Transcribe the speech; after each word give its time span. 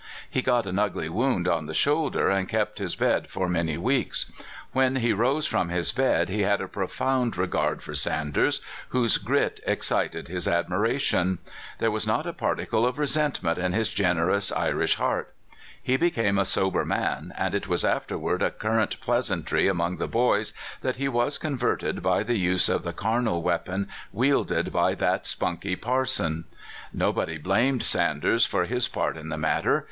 He 0.27 0.41
got 0.41 0.65
an 0.65 0.79
ugly 0.79 1.09
wound 1.09 1.47
on 1.47 1.67
the 1.67 1.75
shoulder, 1.75 2.27
and 2.27 2.49
kept 2.49 2.79
his 2.79 2.95
bed 2.95 3.29
for 3.29 3.47
many 3.47 3.77
weeks. 3.77 4.31
When 4.71 4.95
he 4.95 5.13
rose 5.13 5.45
from 5.45 5.69
his 5.69 5.91
bed 5.91 6.27
he 6.27 6.41
had 6.41 6.59
a 6.59 6.67
profound 6.67 7.37
re 7.37 7.45
gard 7.45 7.83
for 7.83 7.93
Sanders, 7.93 8.61
whose 8.89 9.19
grit 9.19 9.59
excited 9.63 10.27
his 10.27 10.47
admira 10.47 10.99
tion. 10.99 11.37
There 11.77 11.91
was 11.91 12.07
not 12.07 12.25
a 12.25 12.33
particle 12.33 12.83
of 12.83 12.97
resentment 12.97 13.59
in 13.59 13.73
his 13.73 13.89
generous 13.89 14.51
Irish 14.51 14.95
heart. 14.95 15.35
He 15.79 15.97
became 15.97 16.39
a 16.39 16.45
sober 16.45 16.83
man, 16.83 17.31
and 17.37 17.53
it 17.53 17.67
was 17.67 17.85
afterward 17.85 18.41
a 18.41 18.49
current 18.49 18.99
pleasantry 19.01 19.67
among 19.67 19.97
the 19.97 20.07
"boys' 20.07 20.47
7 20.79 20.79
that 20.81 20.95
he 20.97 21.07
was 21.09 21.37
converted 21.37 22.01
by 22.01 22.23
the 22.23 22.39
use 22.39 22.69
of 22.69 22.81
the 22.81 22.91
carnal 22.91 23.43
weapon 23.43 23.87
widded 24.11 24.73
by 24.73 24.95
that 24.95 25.27
spunky 25.27 25.75
parson. 25.75 26.45
Nobody 26.91 27.37
blamed 27.37 27.83
Sanders 27.83 28.47
for 28.47 28.65
his 28.65 28.87
part 28.87 29.15
in 29.15 29.29
the 29.29 29.37
matter. 29.37 29.79